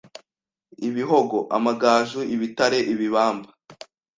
[0.87, 3.49] ibihogo, amagaju, ibitare, ibibamba